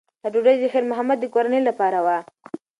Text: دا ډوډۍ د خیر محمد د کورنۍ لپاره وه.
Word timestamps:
دا 0.21 0.27
ډوډۍ 0.33 0.55
د 0.59 0.63
خیر 0.73 0.83
محمد 0.91 1.17
د 1.21 1.25
کورنۍ 1.33 1.61
لپاره 1.69 1.99
وه. 2.05 2.17